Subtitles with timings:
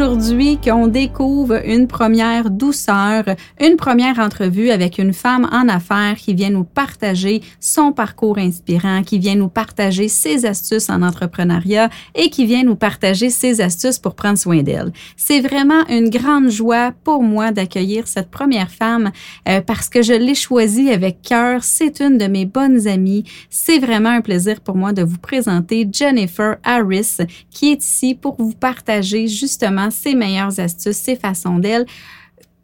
[0.00, 3.22] Aujourd'hui qu'on découvre une première douceur,
[3.60, 9.02] une première entrevue avec une femme en affaires qui vient nous partager son parcours inspirant,
[9.02, 13.98] qui vient nous partager ses astuces en entrepreneuriat et qui vient nous partager ses astuces
[13.98, 14.90] pour prendre soin d'elle.
[15.18, 19.10] C'est vraiment une grande joie pour moi d'accueillir cette première femme
[19.50, 21.62] euh, parce que je l'ai choisie avec cœur.
[21.62, 23.24] C'est une de mes bonnes amies.
[23.50, 27.18] C'est vraiment un plaisir pour moi de vous présenter Jennifer Harris
[27.50, 31.86] qui est ici pour vous partager justement ses meilleures astuces, ses façons d'elle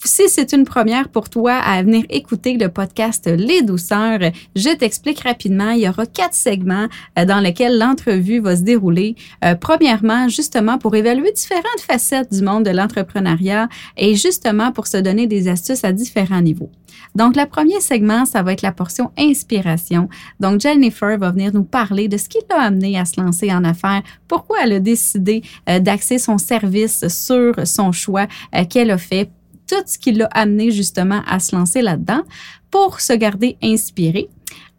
[0.07, 4.21] si c'est une première pour toi à venir écouter le podcast Les douceurs,
[4.55, 5.71] je t'explique rapidement.
[5.71, 6.87] Il y aura quatre segments
[7.19, 9.17] euh, dans lesquels l'entrevue va se dérouler.
[9.45, 14.97] Euh, premièrement, justement pour évaluer différentes facettes du monde de l'entrepreneuriat et justement pour se
[14.97, 16.71] donner des astuces à différents niveaux.
[17.15, 20.09] Donc, le premier segment, ça va être la portion inspiration.
[20.41, 23.65] Donc, Jennifer va venir nous parler de ce qui l'a amené à se lancer en
[23.65, 28.27] affaires, pourquoi elle a décidé euh, d'axer son service sur son choix
[28.69, 29.31] qu'elle a fait
[29.69, 32.23] tout ce qui l'a amené justement à se lancer là-dedans
[32.71, 34.29] pour se garder inspiré.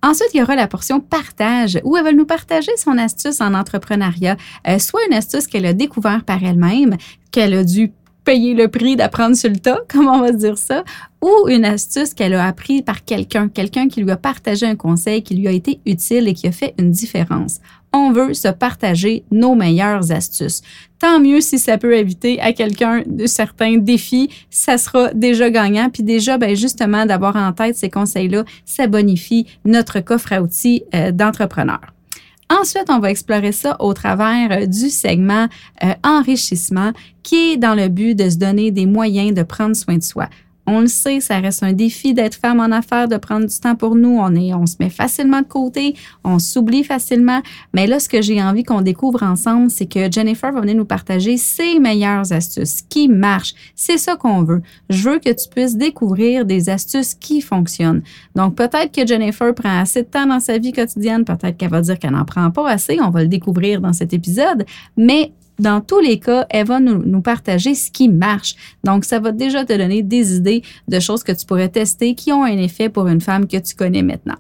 [0.04, 3.54] Ensuite, il y aura la portion partage où elle va nous partager son astuce en
[3.54, 6.98] entrepreneuriat, euh, soit une astuce qu'elle a découvert par elle-même,
[7.32, 7.92] qu'elle a dû
[8.24, 10.84] payer le prix d'apprendre sur le tas, on va dire ça,
[11.22, 15.24] ou une astuce qu'elle a appris par quelqu'un, quelqu'un qui lui a partagé un conseil
[15.24, 17.60] qui lui a été utile et qui a fait une différence
[17.94, 20.62] on veut se partager nos meilleures astuces.
[21.00, 25.90] Tant mieux si ça peut éviter à quelqu'un de certains défis, ça sera déjà gagnant.
[25.92, 30.84] Puis déjà, ben justement, d'avoir en tête ces conseils-là, ça bonifie notre coffre à outils
[30.96, 31.82] euh, d'entrepreneur.
[32.50, 35.48] Ensuite, on va explorer ça au travers euh, du segment
[35.84, 39.98] euh, enrichissement qui est dans le but de se donner des moyens de prendre soin
[39.98, 40.30] de soi.
[40.70, 43.76] On le sait, ça reste un défi d'être femme en affaires, de prendre du temps
[43.76, 44.18] pour nous.
[44.20, 45.96] On, est, on se met facilement de côté,
[46.26, 47.42] on s'oublie facilement.
[47.74, 50.86] Mais là, ce que j'ai envie qu'on découvre ensemble, c'est que Jennifer va venir nous
[50.86, 53.56] partager ses meilleures astuces qui marchent.
[53.76, 54.62] C'est ça qu'on veut.
[54.90, 58.04] Je veux que tu puisses découvrir des astuces qui fonctionnent.
[58.36, 61.82] Donc, peut-être que Jennifer prend assez de temps dans sa vie quotidienne, peut-être qu'elle va
[61.82, 62.98] dire qu'elle n'en prend pas assez.
[63.02, 64.66] On va le découvrir dans cet épisode.
[64.98, 68.56] Mais dans tous les cas, elle va nous, partager ce qui marche.
[68.84, 72.32] Donc, ça va déjà te donner des idées de choses que tu pourrais tester qui
[72.32, 74.38] ont un effet pour une femme que tu connais maintenant.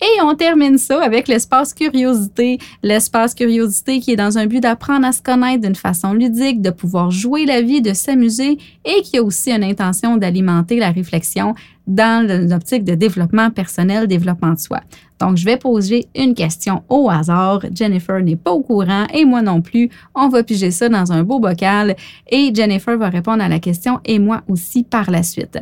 [0.00, 2.58] Et on termine ça avec l'espace curiosité.
[2.82, 6.70] L'espace curiosité qui est dans un but d'apprendre à se connaître d'une façon ludique, de
[6.70, 11.54] pouvoir jouer la vie, de s'amuser et qui a aussi une intention d'alimenter la réflexion
[11.86, 14.80] dans l'optique de développement personnel, développement de soi.
[15.20, 17.60] Donc, je vais poser une question au hasard.
[17.74, 19.88] Jennifer n'est pas au courant et moi non plus.
[20.14, 21.96] On va piger ça dans un beau bocal
[22.30, 25.58] et Jennifer va répondre à la question et moi aussi par la suite.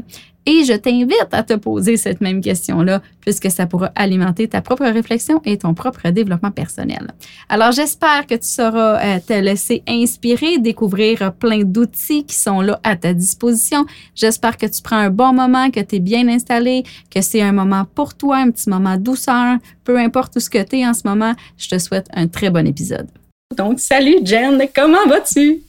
[0.47, 4.85] Et je t'invite à te poser cette même question-là, puisque ça pourra alimenter ta propre
[4.85, 7.13] réflexion et ton propre développement personnel.
[7.49, 12.79] Alors, j'espère que tu sauras euh, te laisser inspirer, découvrir plein d'outils qui sont là
[12.83, 13.87] à ta disposition.
[14.15, 17.53] J'espère que tu prends un bon moment, que tu es bien installé, que c'est un
[17.53, 20.93] moment pour toi, un petit moment douceur, peu importe où ce que tu es en
[20.95, 21.35] ce moment.
[21.57, 23.09] Je te souhaite un très bon épisode.
[23.57, 25.63] Donc, salut Jen, comment vas-tu?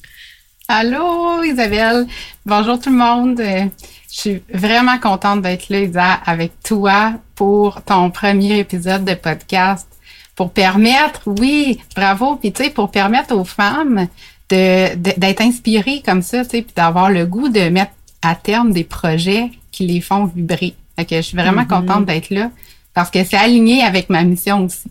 [0.68, 2.08] Allô Isabelle,
[2.44, 3.40] bonjour tout le monde.
[3.40, 3.70] Je
[4.10, 9.88] suis vraiment contente d'être là, Isa, avec toi pour ton premier épisode de podcast.
[10.36, 14.08] Pour permettre, oui, bravo, puis tu sais, pour permettre aux femmes
[14.50, 17.94] de, d'être inspirées comme ça, tu sais, puis d'avoir le goût de mettre
[18.24, 20.74] à terme des projets qui les font vibrer.
[20.96, 21.86] Fait que je suis vraiment mm-hmm.
[21.86, 22.50] contente d'être là
[22.96, 24.90] parce que c'est aligné avec ma mission aussi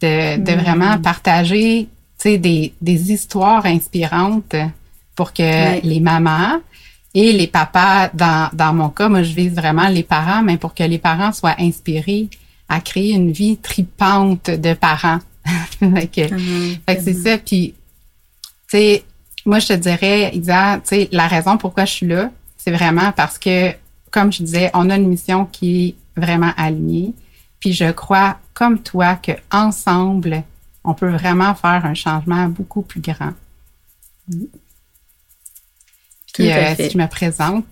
[0.00, 0.56] de, de mm-hmm.
[0.56, 1.86] vraiment partager,
[2.18, 4.56] tu sais, des, des histoires inspirantes
[5.16, 6.60] pour que les mamans
[7.14, 10.74] et les papas, dans, dans mon cas, moi, je vise vraiment les parents, mais pour
[10.74, 12.28] que les parents soient inspirés
[12.68, 15.20] à créer une vie tripante de parents.
[15.78, 17.38] fait que, c'est ça.
[17.38, 17.74] Puis,
[18.68, 19.04] tu sais,
[19.46, 23.12] moi, je te dirais, Isa, tu sais, la raison pourquoi je suis là, c'est vraiment
[23.12, 23.70] parce que,
[24.10, 27.14] comme je disais, on a une mission qui est vraiment alignée.
[27.60, 30.42] Puis je crois, comme toi, que ensemble,
[30.84, 33.32] on peut vraiment faire un changement beaucoup plus grand.
[36.42, 36.72] Mm-hmm.
[36.72, 37.64] Euh, si je me présente.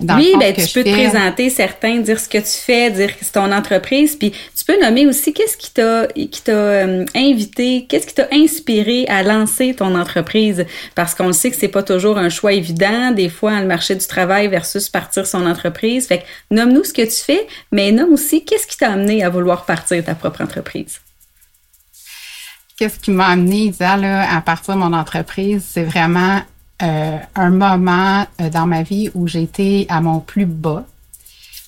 [0.00, 3.32] oui, ben, tu peux te présenter certains, dire ce que tu fais, dire que c'est
[3.32, 8.06] ton entreprise, puis tu peux nommer aussi qu'est-ce qui t'a qui t'a euh, invité, qu'est-ce
[8.06, 12.30] qui t'a inspiré à lancer ton entreprise, parce qu'on sait que c'est pas toujours un
[12.30, 16.06] choix évident, des fois le marché du travail versus partir son entreprise.
[16.06, 19.28] Fait que nomme-nous ce que tu fais, mais nomme aussi qu'est-ce qui t'a amené à
[19.28, 21.00] vouloir partir ta propre entreprise.
[22.80, 26.40] Qu'est-ce qui m'a amené, Isa, là, à partir de mon entreprise, c'est vraiment
[26.82, 30.84] euh, un moment euh, dans ma vie où j'étais à mon plus bas,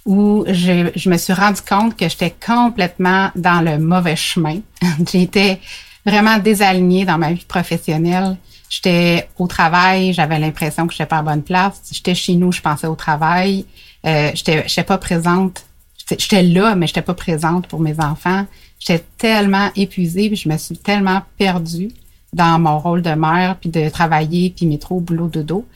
[0.06, 4.60] où je, je me suis rendu compte que j'étais complètement dans le mauvais chemin.
[5.12, 5.60] j'étais
[6.04, 8.36] vraiment désalignée dans ma vie professionnelle.
[8.68, 11.82] J'étais au travail, j'avais l'impression que j'étais pas à bonne place.
[11.92, 13.66] J'étais chez nous, je pensais au travail.
[14.06, 15.66] Euh, j'étais, j'étais pas présente.
[16.08, 18.46] J'étais là, mais j'étais pas présente pour mes enfants.
[18.78, 21.90] J'étais tellement épuisée, puis je me suis tellement perdue
[22.32, 25.66] dans mon rôle de mère, puis de travailler, puis métro, boulot, dodo,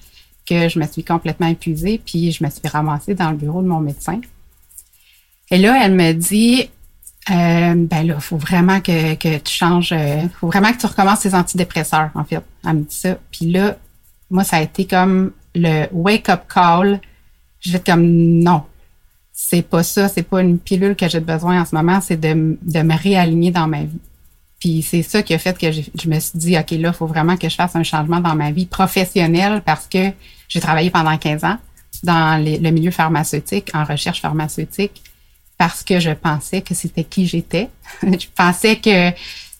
[0.46, 3.68] que je me suis complètement épuisée, puis je me suis ramassée dans le bureau de
[3.68, 4.20] mon médecin.
[5.50, 6.70] Et là, elle me dit,
[7.30, 11.20] euh, ben là, faut vraiment que, que tu changes, euh, faut vraiment que tu recommences
[11.20, 12.42] tes antidépresseurs, en fait.
[12.64, 13.18] Elle me dit ça.
[13.30, 13.76] Puis là,
[14.30, 17.00] moi, ça a été comme le wake-up call.
[17.60, 18.62] J'ai comme non,
[19.32, 22.56] c'est pas ça, c'est pas une pilule que j'ai besoin en ce moment, c'est de,
[22.62, 24.00] de me réaligner dans ma vie.
[24.66, 27.06] Puis c'est ça qui a fait que je me suis dit, OK, là, il faut
[27.06, 30.10] vraiment que je fasse un changement dans ma vie professionnelle parce que
[30.48, 31.58] j'ai travaillé pendant 15 ans
[32.02, 35.04] dans le milieu pharmaceutique, en recherche pharmaceutique
[35.56, 37.70] parce que je pensais que c'était qui j'étais.
[38.02, 39.12] je pensais que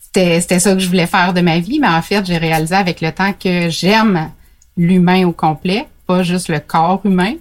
[0.02, 3.00] c'était ça que je voulais faire de ma vie, mais en fait, j'ai réalisé avec
[3.00, 4.32] le temps que j'aime
[4.76, 7.34] l'humain au complet, pas juste le corps humain.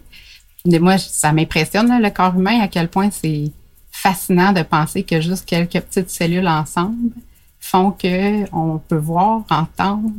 [0.67, 3.51] Mais moi, ça m'impressionne, le corps humain, à quel point c'est
[3.91, 7.09] fascinant de penser que juste quelques petites cellules ensemble
[7.65, 10.11] font que on peut voir, entendre,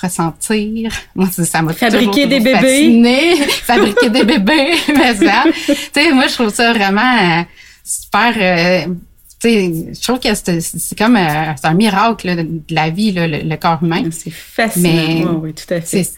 [0.00, 0.92] ressentir.
[1.14, 5.44] Moi, ça m'a fabriquer des bébés, fabriquer des bébés, mais ça.
[5.66, 7.42] Tu sais, moi, je trouve ça vraiment euh,
[7.84, 8.34] super.
[8.36, 8.94] Euh,
[9.44, 14.04] je trouve que c'est comme euh, c'est un miracle de, la vie, le, corps humain.
[14.12, 15.40] C'est fascinant.
[15.42, 16.08] oui, tout à fait.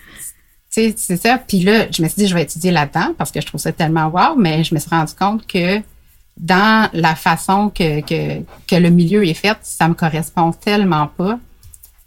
[0.69, 1.39] C'est ça.
[1.39, 3.73] Puis là, je me suis dit, je vais étudier là-dedans parce que je trouve ça
[3.73, 5.81] tellement wow, mais je me suis rendu compte que
[6.37, 11.39] dans la façon que, que, le milieu est fait, ça me correspond tellement pas.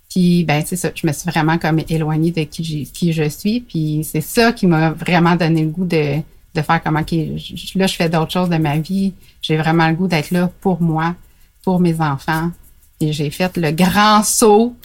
[0.09, 3.61] Puis, ben, c'est ça, je me suis vraiment comme éloignée de qui, je suis.
[3.61, 6.17] Puis, c'est ça qui m'a vraiment donné le goût de,
[6.55, 9.13] de faire comment là je fais d'autres choses de ma vie.
[9.41, 11.15] J'ai vraiment le goût d'être là pour moi,
[11.63, 12.51] pour mes enfants.
[12.99, 14.75] Et j'ai fait le grand saut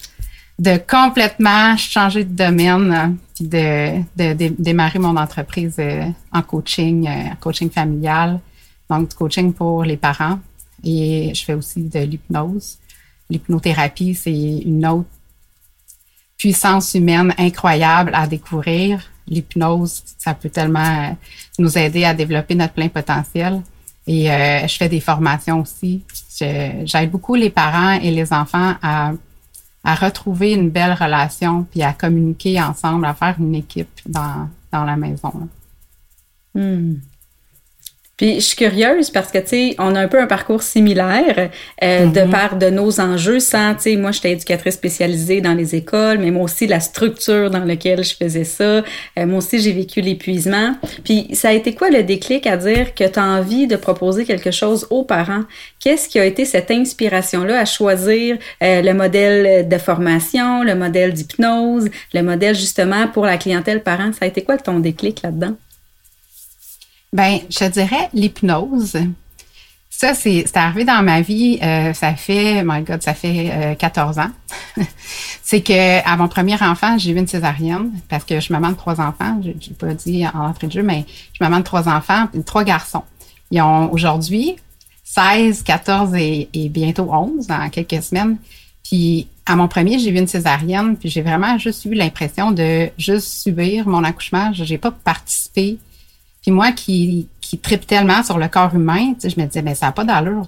[0.58, 7.70] de complètement changer de domaine puis de, démarrer mon entreprise euh, en coaching, euh, coaching
[7.70, 8.38] familial,
[8.98, 10.38] donc du coaching pour les parents.
[10.84, 12.78] Et je fais aussi de l'hypnose.
[13.30, 15.08] L'hypnothérapie, c'est une autre
[16.36, 21.16] puissance humaine incroyable à découvrir l'hypnose, ça peut tellement
[21.58, 23.62] nous aider à développer notre plein potentiel.
[24.06, 26.02] Et euh, je fais des formations aussi.
[26.40, 29.12] J'aide beaucoup les parents et les enfants à,
[29.84, 34.96] retrouver une belle relation, puis à communiquer ensemble, à faire une équipe dans, dans la
[34.96, 35.48] maison.
[38.22, 41.50] Puis je suis curieuse parce que, tu sais, on a un peu un parcours similaire
[41.82, 42.30] euh, de mm-hmm.
[42.30, 46.30] part de nos enjeux sans, tu sais, moi, j'étais éducatrice spécialisée dans les écoles, mais
[46.30, 48.84] moi aussi, la structure dans laquelle je faisais ça.
[49.18, 50.76] Euh, moi aussi, j'ai vécu l'épuisement.
[51.02, 54.24] Puis ça a été quoi le déclic à dire que tu as envie de proposer
[54.24, 55.42] quelque chose aux parents?
[55.80, 61.12] Qu'est-ce qui a été cette inspiration-là à choisir euh, le modèle de formation, le modèle
[61.12, 64.12] d'hypnose, le modèle justement pour la clientèle parent?
[64.12, 65.56] Ça a été quoi ton déclic là-dedans?
[67.12, 68.96] Ben, je dirais l'hypnose.
[69.90, 74.18] Ça, c'est arrivé dans ma vie, euh, ça fait, my God, ça fait euh, 14
[74.18, 74.30] ans.
[75.42, 78.70] c'est que à mon premier enfant, j'ai eu une césarienne parce que je suis maman
[78.70, 79.38] de trois enfants.
[79.42, 82.28] Je n'ai pas dit en entrée de jeu, mais je suis maman de trois enfants,
[82.46, 83.04] trois garçons.
[83.50, 84.56] Ils ont aujourd'hui
[85.04, 88.38] 16, 14 et, et, bientôt 11 dans quelques semaines.
[88.82, 92.88] Puis à mon premier, j'ai eu une césarienne, puis j'ai vraiment juste eu l'impression de
[92.96, 94.50] juste subir mon accouchement.
[94.54, 95.78] J'ai pas participé
[96.42, 99.86] puis moi qui, qui tripe tellement sur le corps humain, je me disais, mais ça
[99.86, 100.46] n'a pas d'allure,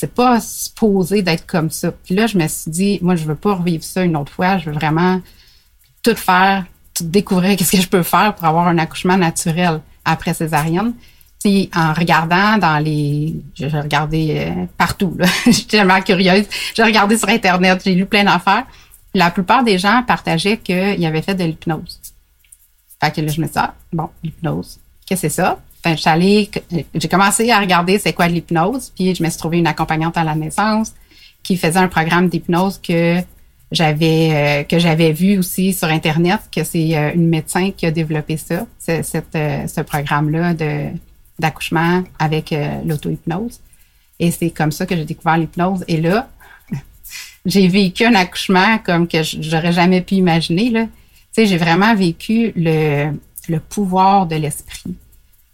[0.00, 1.92] c'est pas supposé d'être comme ça.
[1.92, 4.56] Puis là, je me suis dit, moi, je veux pas revivre ça une autre fois.
[4.56, 5.20] Je veux vraiment
[6.02, 6.64] tout faire,
[6.94, 10.94] tout découvrir qu'est-ce que je peux faire pour avoir un accouchement naturel après césarienne.
[11.42, 13.36] Puis en regardant dans les...
[13.54, 15.26] J'ai regardé euh, partout, là.
[15.46, 16.46] J'étais tellement curieuse.
[16.74, 18.64] J'ai regardé sur Internet, j'ai lu plein d'affaires.
[19.12, 21.99] La plupart des gens partageaient qu'ils avaient fait de l'hypnose.
[23.00, 24.78] Fait que là, je me dis, ah, bon, l'hypnose.
[25.06, 25.58] Qu'est-ce que c'est ça?
[25.82, 25.96] Enfin,
[26.94, 30.24] j'ai commencé à regarder c'est quoi l'hypnose, puis je me suis trouvé une accompagnante à
[30.24, 30.92] la naissance
[31.42, 33.20] qui faisait un programme d'hypnose que
[33.72, 37.90] j'avais euh, que j'avais vu aussi sur internet que c'est euh, une médecin qui a
[37.90, 40.88] développé ça, ce, cette, euh, ce programme-là de
[41.38, 42.54] d'accouchement avec
[42.84, 43.60] l'auto-hypnose.
[44.18, 45.86] Et c'est comme ça que j'ai découvert l'hypnose.
[45.88, 46.28] Et là,
[47.46, 50.68] j'ai vécu un accouchement comme que j'aurais jamais pu imaginer.
[50.68, 50.86] Là
[51.32, 53.12] sais, j'ai vraiment vécu le,
[53.48, 54.94] le pouvoir de l'esprit,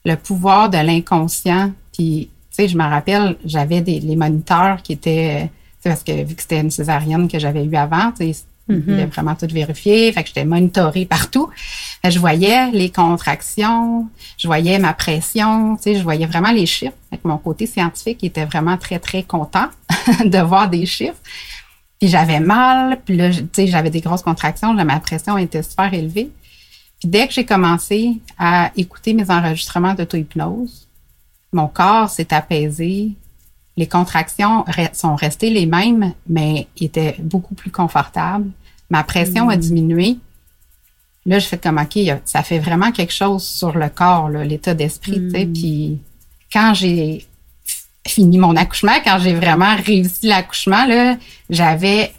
[0.04, 1.72] le pouvoir de l'inconscient.
[1.92, 5.50] Puis, tu sais, je me rappelle, j'avais des les moniteurs qui étaient,
[5.82, 9.34] parce que vu que c'était une césarienne que j'avais eue avant, tu sais, mm vraiment
[9.34, 10.12] tout vérifié.
[10.12, 11.48] Fait que j'étais monitorée partout.
[12.04, 16.96] je voyais les contractions, je voyais ma pression, tu sais, je voyais vraiment les chiffres.
[17.10, 19.68] Fait mon côté scientifique était vraiment très, très content
[20.24, 21.20] de voir des chiffres.
[22.06, 25.92] Puis j'avais mal, puis là, tu sais, j'avais des grosses contractions, ma pression était super
[25.92, 26.30] élevée.
[27.00, 30.86] Puis dès que j'ai commencé à écouter mes enregistrements d'auto-hypnose,
[31.52, 33.10] mon corps s'est apaisé,
[33.76, 38.52] les contractions sont restées les mêmes, mais étaient beaucoup plus confortables.
[38.88, 39.60] Ma pression a mm.
[39.60, 40.18] diminué.
[41.24, 45.22] Là, je fais comme, OK, ça fait vraiment quelque chose sur le corps, l'état d'esprit,
[45.22, 45.44] tu sais.
[45.44, 45.52] Mm.
[45.52, 45.98] Puis
[46.52, 47.26] quand j'ai
[48.08, 51.16] fini mon accouchement, quand j'ai vraiment réussi l'accouchement, là,
[51.50, 52.12] j'avais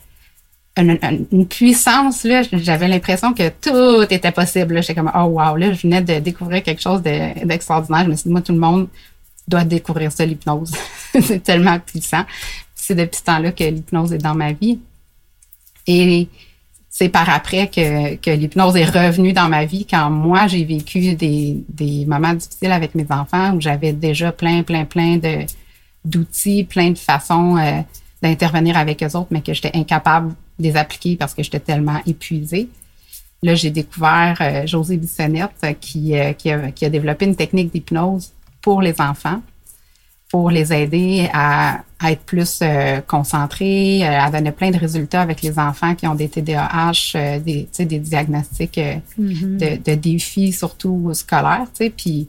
[0.78, 4.82] une, puissance, là, j'avais l'impression que tout était possible.
[4.82, 8.04] J'étais comme, oh wow, là, je venais de découvrir quelque chose d'extraordinaire.
[8.06, 8.88] je me suis dit, moi, tout le monde
[9.48, 10.74] doit découvrir ça, l'hypnose.
[11.22, 12.26] c'est tellement puissant.
[12.76, 14.80] C'est depuis ce temps-là que l'hypnose est dans ma vie.
[15.88, 16.28] Et
[16.90, 21.16] c'est par après que, que l'hypnose est revenue dans ma vie quand moi, j'ai vécu
[21.16, 25.46] des, des moments difficiles avec mes enfants où j'avais déjà plein, plein, plein de
[26.10, 27.82] d'outils, plein de façons euh,
[28.22, 32.00] d'intervenir avec eux autres, mais que j'étais incapable de les appliquer parce que j'étais tellement
[32.06, 32.70] épuisée.
[33.44, 37.72] Là, j'ai découvert euh, José Bissonnette qui, euh, qui, a, qui, a, développé une technique
[37.72, 39.42] d'hypnose pour les enfants
[40.30, 45.42] pour les aider à, être plus euh, concentrés, euh, à donner plein de résultats avec
[45.42, 48.80] les enfants qui ont des TDAH, euh, des, des diagnostics
[49.20, 49.82] mm-hmm.
[49.82, 51.68] de, défis, surtout scolaires.
[51.96, 52.28] Puis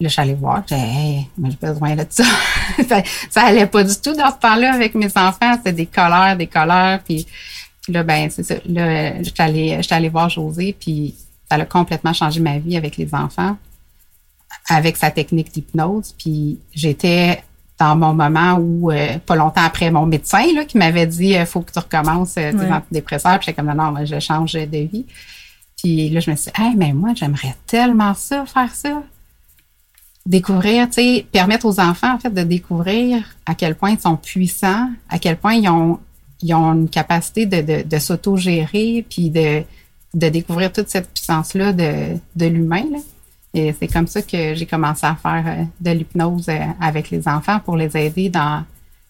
[0.00, 2.24] là, j'allais voir, j'ai hey, j'ai besoin de ça.
[2.88, 3.02] ça.
[3.30, 3.42] ça.
[3.42, 5.54] allait pas du tout dans ce temps-là avec mes enfants.
[5.56, 7.00] C'était des colères, des colères.
[7.04, 7.26] Puis
[7.88, 8.54] là, ben c'est ça.
[8.66, 9.42] Là, j'étais
[9.94, 11.14] allée voir José, puis
[11.50, 13.56] ça a complètement changé ma vie avec les enfants
[14.68, 16.14] avec sa technique d'hypnose.
[16.18, 17.42] Puis j'étais
[17.78, 21.36] dans mon moment où, euh, pas longtemps après, mon médecin là, qui m'avait dit il
[21.36, 23.38] euh, faut que tu recommences euh, tes antidépresseurs.
[23.38, 25.04] Puis j'étais comme non, non, je change de vie.
[25.76, 29.02] Puis là, je me suis dit, hey, mais moi, j'aimerais tellement ça, faire ça.
[30.26, 34.16] Découvrir, tu sais, permettre aux enfants, en fait, de découvrir à quel point ils sont
[34.16, 36.00] puissants, à quel point ils ont,
[36.42, 39.62] ils ont une capacité de, de, de s'auto-gérer, puis de,
[40.14, 42.84] de découvrir toute cette puissance-là de, de l'humain.
[42.90, 42.98] Là.
[43.56, 47.26] Et c'est comme ça que j'ai commencé à faire euh, de l'hypnose euh, avec les
[47.26, 48.62] enfants pour les aider dans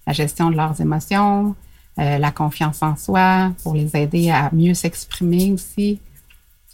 [0.07, 1.57] la gestion de leurs émotions,
[1.99, 5.99] euh, la confiance en soi, pour les aider à mieux s'exprimer aussi.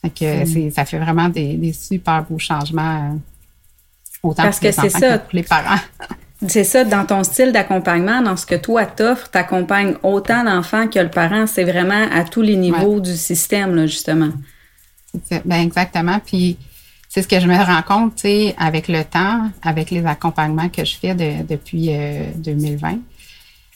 [0.02, 0.70] que mm.
[0.70, 3.18] ça fait vraiment des, super beaux changements
[4.22, 5.80] autant pour les enfants que pour les parents.
[6.48, 10.98] C'est ça, dans ton style d'accompagnement, dans ce que toi t'offres, t'accompagnes autant l'enfant que
[10.98, 11.46] le parent.
[11.46, 14.30] C'est vraiment à tous les niveaux du système, là, justement.
[15.44, 16.18] Ben exactement.
[16.24, 16.56] Puis
[17.08, 20.68] c'est ce que je me rends compte, tu sais, avec le temps, avec les accompagnements
[20.68, 21.90] que je fais depuis
[22.36, 22.92] 2020.
[22.92, 22.96] Euh,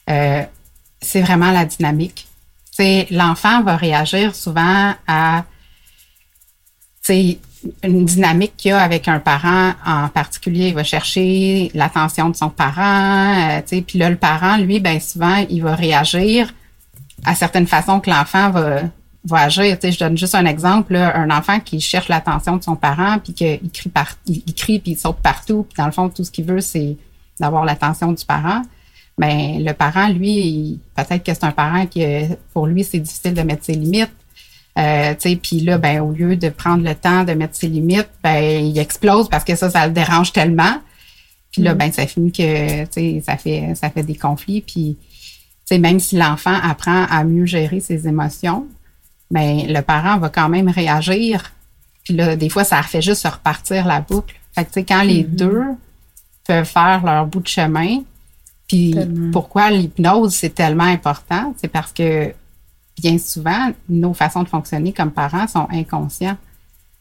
[0.09, 0.43] euh,
[1.00, 2.26] c'est vraiment la dynamique.
[2.71, 5.45] Tu sais, l'enfant va réagir souvent à,
[7.05, 7.38] tu sais,
[7.83, 10.69] une dynamique qu'il y a avec un parent en particulier.
[10.69, 15.45] Il va chercher l'attention de son parent, euh, puis là, le parent, lui, ben souvent,
[15.49, 16.53] il va réagir
[17.25, 18.83] à certaines façons que l'enfant va,
[19.25, 19.79] va agir.
[19.79, 23.19] Tu sais, je donne juste un exemple, un enfant qui cherche l'attention de son parent,
[23.19, 26.25] puis qu'il crie, par, il, crie, puis il saute partout, puis dans le fond, tout
[26.25, 26.97] ce qu'il veut, c'est
[27.41, 28.63] d'avoir l'attention du parent.
[29.19, 32.05] Mais le parent, lui, peut-être que c'est un parent qui,
[32.53, 34.13] pour lui, c'est difficile de mettre ses limites.
[34.78, 38.64] Euh, puis là, ben, au lieu de prendre le temps de mettre ses limites, ben,
[38.64, 40.80] il explose parce que ça, ça le dérange tellement.
[41.50, 41.78] Puis là, mm.
[41.78, 42.85] ben, ça finit que,
[43.23, 44.61] ça fait, ça fait des conflits.
[44.61, 44.97] Puis,
[45.71, 48.66] même si l'enfant apprend à mieux gérer ses émotions,
[49.30, 51.52] mais le parent va quand même réagir.
[52.04, 54.37] Puis là, des fois, ça fait juste se repartir la boucle.
[54.54, 55.37] Fait que, quand les mm-hmm.
[55.37, 55.62] deux
[56.47, 58.02] peuvent faire leur bout de chemin,
[58.68, 58.95] puis
[59.33, 62.33] pourquoi l'hypnose, c'est tellement important, c'est parce que
[62.99, 66.37] bien souvent, nos façons de fonctionner comme parents sont inconscients.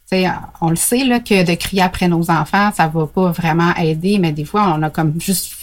[0.06, 0.28] sais,
[0.62, 4.20] on le sait là, que de crier après nos enfants, ça va pas vraiment aider,
[4.20, 5.54] mais des fois, on a comme juste.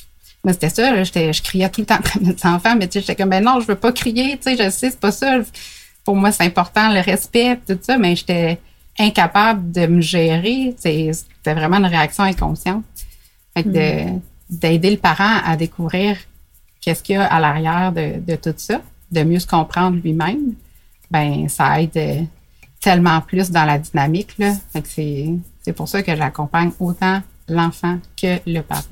[0.45, 3.01] Moi, c'était ça, là, je criais tout le temps après mes enfants, mais tu sais,
[3.01, 5.39] j'étais comme ben non, je veux pas crier, tu sais, je sais, c'est pas ça
[6.05, 8.59] pour moi, c'est important, le respect, tout ça, mais j'étais
[8.99, 10.75] incapable de me gérer.
[10.79, 12.85] C'était vraiment une réaction inconsciente.
[13.57, 14.21] Fait que hmm.
[14.51, 16.17] d'aider le parent à découvrir
[16.81, 18.81] qu'est-ce qu'il y a à l'arrière de, de, tout ça,
[19.13, 20.55] de mieux se comprendre lui-même,
[21.11, 22.23] ben ça aide euh,
[22.81, 24.35] tellement plus dans la dynamique.
[24.39, 24.53] Là.
[24.73, 28.83] Fait que c'est pour ça que j'accompagne autant l'enfant que le parent.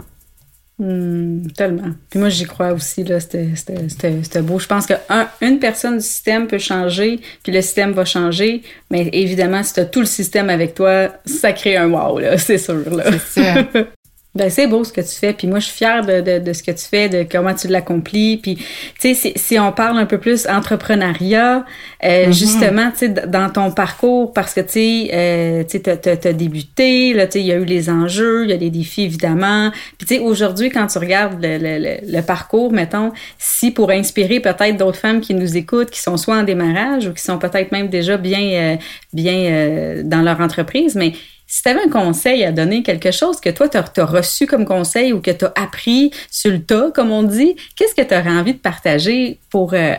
[0.78, 1.90] Hmm, tellement.
[2.08, 4.58] Puis moi, j'y crois aussi, là, c'était beau.
[4.58, 9.62] Je pense qu'une personne du système peut changer, puis le système va changer, mais évidemment,
[9.62, 12.88] si tu as tout le système avec toi, ça crée un wow, là, c'est sûr.
[12.88, 13.04] Là.
[13.28, 13.66] C'est
[14.32, 16.52] Ben, c'est beau ce que tu fais, puis moi je suis fière de, de, de
[16.52, 18.54] ce que tu fais, de comment tu l'accomplis, puis
[19.00, 21.64] tu sais si, on parle un peu plus entrepreneuriat,
[22.04, 22.32] euh, mm-hmm.
[22.32, 25.80] justement tu sais dans ton parcours parce que tu sais euh, tu
[26.28, 28.70] as, débuté, là tu sais il y a eu les enjeux, il y a des
[28.70, 33.72] défis évidemment, puis tu sais aujourd'hui quand tu regardes le, le, le, parcours, mettons, si
[33.72, 37.22] pour inspirer peut-être d'autres femmes qui nous écoutent, qui sont soit en démarrage ou qui
[37.24, 38.76] sont peut-être même déjà bien euh,
[39.12, 41.14] bien euh, dans leur entreprise, mais
[41.52, 44.64] si tu avais un conseil à donner, quelque chose que toi, tu as, reçu comme
[44.64, 48.14] conseil ou que tu as appris sur le tas, comme on dit, qu'est-ce que tu
[48.14, 49.96] aurais envie de partager pour, euh,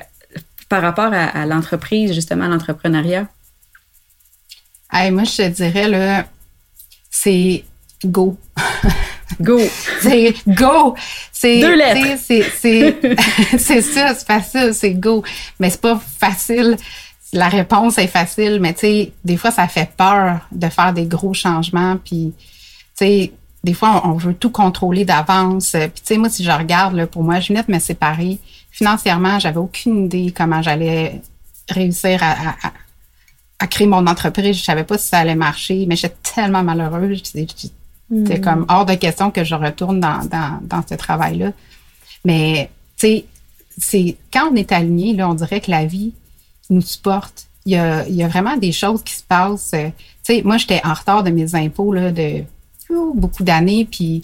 [0.69, 3.27] par rapport à, l'entreprise, justement, à l'entrepreneuriat?
[4.93, 6.25] moi, je te dirais, là,
[7.09, 7.65] c'est
[8.05, 8.37] go.
[9.41, 9.59] Go.
[10.01, 10.95] c'est go.
[11.31, 12.17] C'est, Deux lettres.
[12.21, 12.43] C'est,
[13.57, 15.23] c'est ça, c'est facile, c'est go.
[15.59, 16.77] Mais c'est pas facile
[17.33, 21.05] la réponse est facile, mais tu sais, des fois, ça fait peur de faire des
[21.05, 21.97] gros changements.
[21.97, 23.31] Puis, tu sais,
[23.63, 25.71] des fois, on, veut tout contrôler d'avance.
[25.71, 28.39] Puis, tu sais, moi, si je regarde, là, pour moi, je venais de me séparer.
[28.71, 31.21] Financièrement, j'avais aucune idée comment j'allais
[31.69, 32.55] réussir à,
[33.59, 34.57] à, créer mon entreprise.
[34.57, 37.21] Je savais pas si ça allait marcher, mais j'étais tellement malheureuse.
[37.23, 38.41] C'était mm.
[38.41, 41.51] comme hors de question que je retourne dans, dans, dans ce travail-là.
[42.25, 43.25] Mais, tu sais,
[43.77, 46.13] c'est quand on est aligné, là, on dirait que la vie,
[46.71, 47.47] nous supporte.
[47.65, 49.71] Il y a, il y a vraiment des choses qui se passent.
[49.73, 49.89] Euh,
[50.25, 52.43] tu sais, moi, j'étais en retard de mes impôts là, de
[53.15, 54.21] beaucoup d'années, puis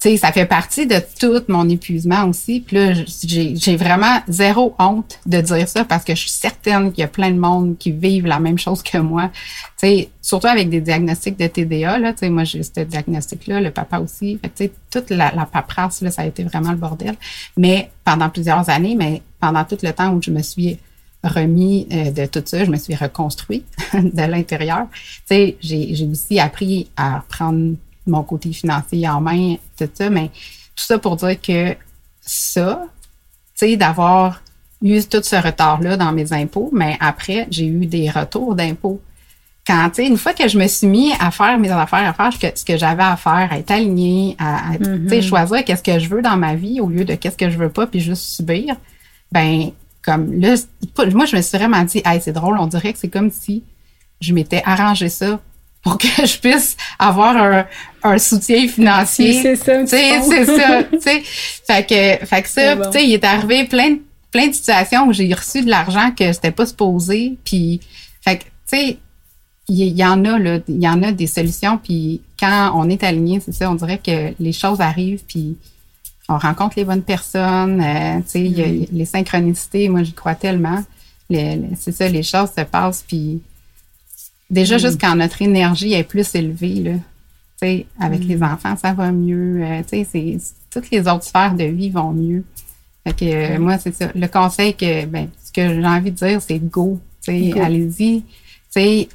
[0.00, 2.60] tu sais, ça fait partie de tout mon épuisement aussi.
[2.60, 7.02] Puis là, j'ai vraiment zéro honte de dire ça parce que je suis certaine qu'il
[7.02, 9.30] y a plein de monde qui vivent la même chose que moi.
[9.78, 12.12] Tu sais, surtout avec des diagnostics de TDA, là.
[12.14, 14.38] Tu sais, moi, j'ai ce diagnostic-là, le papa aussi.
[14.40, 17.16] Fait tu sais, toute la, la paperasse, là, ça a été vraiment le bordel.
[17.58, 20.78] Mais pendant plusieurs années, mais pendant tout le temps où je me suis
[21.22, 24.86] remis euh, de tout ça, je me suis reconstruite de l'intérieur.
[25.28, 27.74] Tu sais, j'ai aussi appris à prendre
[28.06, 31.76] mon côté financier en main, tout ça, mais tout ça pour dire que
[32.20, 32.86] ça,
[33.54, 34.42] tu sais, d'avoir
[34.82, 39.00] eu tout ce retard-là dans mes impôts, mais après, j'ai eu des retours d'impôts.
[39.66, 42.30] Quand, tu sais, une fois que je me suis mis à faire mes affaires, à
[42.30, 45.22] faire ce que, j'avais à faire, à être alignée, à, tu sais, mm-hmm.
[45.22, 47.68] choisir qu'est-ce que je veux dans ma vie au lieu de qu'est-ce que je veux
[47.68, 48.74] pas, puis juste subir,
[49.30, 49.70] ben
[50.02, 50.54] comme là,
[51.12, 53.62] moi, je me suis vraiment dit, hey, c'est drôle, on dirait que c'est comme si
[54.20, 55.40] je m'étais arrangé ça
[55.82, 57.66] pour que je puisse avoir un,
[58.02, 59.42] un soutien financier.
[59.42, 59.86] C'est ça.
[59.86, 60.82] C'est ça.
[61.00, 64.52] sais Fait que, fait que ça, tu sais, il est arrivé plein de, plein de
[64.52, 67.36] situations où j'ai reçu de l'argent que c'était pas supposé.
[67.44, 67.80] Puis,
[68.22, 68.98] fait que, tu sais,
[69.68, 71.78] il y, en a là, il y en a des solutions.
[71.78, 75.22] Puis quand on est aligné, c'est ça, on dirait que les choses arrivent.
[75.26, 75.56] Puis
[76.30, 77.80] on rencontre les bonnes personnes.
[77.80, 78.86] Euh, tu sais, mm.
[78.92, 80.82] les synchronicités, moi, j'y crois tellement.
[81.28, 83.04] C'est ça, les choses se passent.
[83.06, 83.42] Puis
[84.48, 84.78] déjà, mm.
[84.78, 88.42] juste quand notre énergie est plus élevée, là, tu sais, avec les mm.
[88.44, 89.62] enfants, ça va mieux.
[89.62, 90.38] Euh, tu sais,
[90.70, 92.44] toutes les autres sphères de vie vont mieux.
[93.04, 94.10] Fait que euh, moi, c'est ça.
[94.14, 97.00] Le conseil que, ben, ce que j'ai envie de dire, c'est go.
[97.22, 98.22] Tu sais, allez-y.
[98.22, 98.26] Tu
[98.70, 99.08] sais,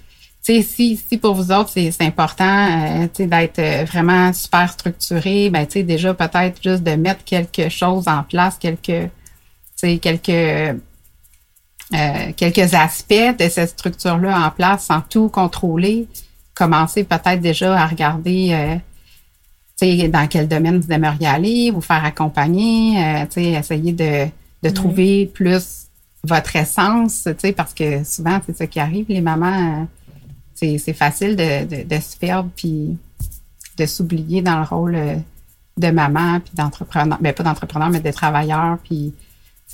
[0.46, 6.14] si, si pour vous autres, c'est important euh, d'être euh, vraiment super structuré, ben, déjà
[6.14, 9.10] peut-être juste de mettre quelque chose en place, quelques,
[9.82, 10.74] quelques, euh,
[12.38, 16.08] quelques aspects de cette structure-là en place sans tout contrôler.
[16.54, 18.80] Commencer peut-être déjà à regarder
[19.82, 24.28] dans quel domaine vous aimeriez aller, vous faire accompagner, essayer de,
[24.64, 25.88] de trouver plus
[26.24, 27.28] votre essence,
[27.58, 29.86] parce que souvent, c'est ça qui arrive, les mamans
[30.56, 32.98] c'est facile de, de, de, se perdre puis
[33.78, 35.16] de s'oublier dans le rôle euh,
[35.78, 39.14] de maman puis d'entrepreneur, ben pas d'entrepreneur mais de travailleur puis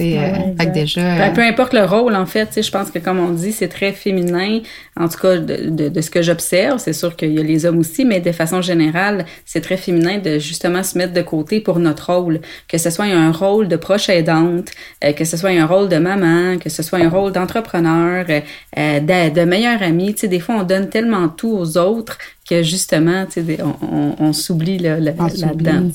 [0.01, 3.29] euh, déjà, ben, euh, peu importe le rôle, en fait, je pense que comme on
[3.29, 4.59] dit, c'est très féminin,
[4.99, 6.79] en tout cas de, de, de ce que j'observe.
[6.79, 10.17] C'est sûr qu'il y a les hommes aussi, mais de façon générale, c'est très féminin
[10.19, 13.75] de justement se mettre de côté pour notre rôle, que ce soit un rôle de
[13.75, 14.69] proche aidante,
[15.03, 18.99] euh, que ce soit un rôle de maman, que ce soit un rôle d'entrepreneur, euh,
[18.99, 20.11] de, de.
[20.11, 22.17] Tu sais, des fois, on donne tellement tout aux autres
[22.49, 25.89] que justement, tu sais, on, on, on s'oublie là, là-dedans.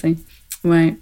[0.65, 0.95] ouais.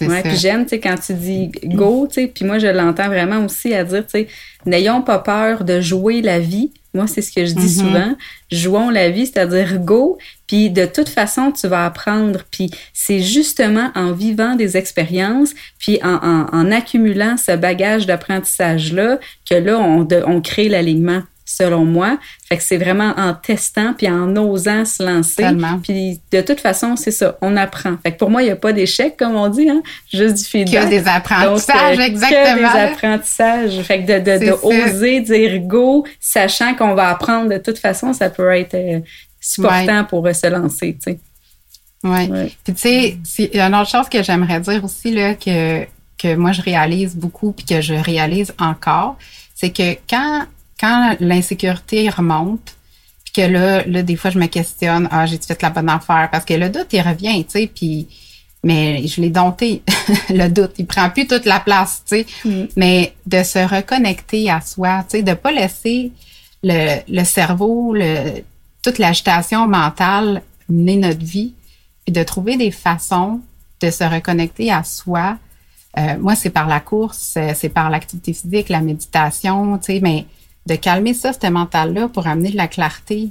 [0.00, 3.08] Ouais, puis j'aime, tu sais, quand tu dis go, tu sais, puis moi, je l'entends
[3.08, 4.28] vraiment aussi à dire, tu sais,
[4.66, 6.72] n'ayons pas peur de jouer la vie.
[6.94, 7.78] Moi, c'est ce que je dis mm-hmm.
[7.78, 8.16] souvent.
[8.50, 12.40] Jouons la vie, c'est-à-dire go, puis de toute façon, tu vas apprendre.
[12.50, 19.20] Puis c'est justement en vivant des expériences, puis en, en, en accumulant ce bagage d'apprentissage-là,
[19.48, 22.16] que là, on, on crée l'alignement selon moi.
[22.48, 25.44] Fait que c'est vraiment en testant puis en osant se lancer.
[25.82, 27.96] Puis de toute façon, c'est ça, on apprend.
[28.02, 29.82] Fait que pour moi, il n'y a pas d'échec, comme on dit, hein?
[30.12, 30.84] juste du feedback.
[30.84, 32.54] Que des apprentissages, Donc, euh, exactement.
[32.54, 33.82] Que des apprentissages.
[33.82, 38.12] Fait que de, de, de oser dire go, sachant qu'on va apprendre de toute façon,
[38.12, 39.00] ça peut être euh,
[39.40, 41.18] supportant pour euh, se lancer, tu sais.
[42.02, 42.28] Oui.
[42.64, 45.84] Puis tu sais, il y a une autre chose que j'aimerais dire aussi là que
[46.16, 49.16] que moi je réalise beaucoup puis que je réalise encore,
[49.54, 50.46] c'est que quand
[50.80, 52.74] quand l'insécurité remonte,
[53.24, 56.28] puis que là, là des fois je me questionne, ah j'ai fait la bonne affaire?
[56.32, 58.08] Parce que le doute il revient, tu sais, puis
[58.62, 59.82] mais je l'ai dompté
[60.30, 62.26] le doute, il prend plus toute la place, tu sais.
[62.44, 62.64] Mm.
[62.76, 66.12] Mais de se reconnecter à soi, tu sais, de pas laisser
[66.62, 68.42] le, le cerveau, le
[68.82, 71.52] toute l'agitation mentale mener notre vie,
[72.06, 73.40] et de trouver des façons
[73.80, 75.38] de se reconnecter à soi.
[75.98, 80.26] Euh, moi, c'est par la course, c'est par l'activité physique, la méditation, tu sais, mais
[80.66, 83.30] de calmer ça, ce mental-là, pour amener de la clarté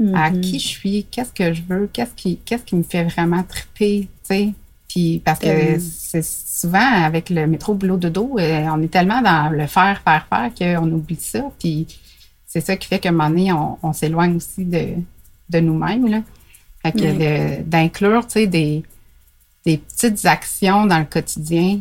[0.00, 0.40] à mm-hmm.
[0.40, 4.02] qui je suis, qu'est-ce que je veux, qu'est-ce qui, qu'est-ce qui me fait vraiment triper,
[4.02, 4.52] tu sais.
[4.88, 5.78] Puis parce que euh.
[5.80, 10.00] c'est souvent avec le métro boulot de dos, euh, on est tellement dans le faire,
[10.02, 11.50] faire, faire qu'on oublie ça.
[11.58, 11.86] Puis
[12.46, 14.94] c'est ça qui fait qu'à un moment donné, on, s'éloigne aussi de,
[15.50, 16.06] de nous-mêmes.
[16.06, 16.22] Là.
[16.80, 18.84] Fait que d'inclure, tu sais, des,
[19.66, 21.80] des petites actions dans le quotidien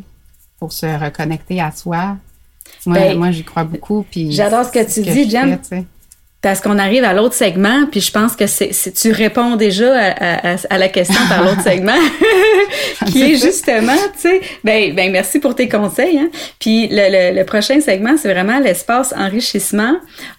[0.58, 2.18] pour se reconnecter à soi.
[2.86, 4.06] Moi, ben, moi j'y crois beaucoup.
[4.10, 5.60] Puis J'adore ce que tu dis, Jen.
[6.44, 10.56] Parce qu'on arrive à l'autre segment, puis je pense que c'est, tu réponds déjà à,
[10.70, 11.94] à, la question par l'autre segment,
[13.08, 16.20] qui est justement, tu sais, ben, ben merci pour tes conseils.
[16.20, 16.30] Hein.
[16.60, 19.96] Puis le, le, le prochain segment, c'est vraiment l'espace enrichissement,